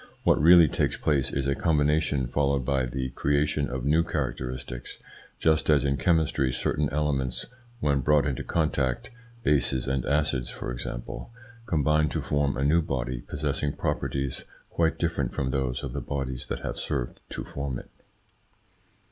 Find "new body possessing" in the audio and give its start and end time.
12.65-13.73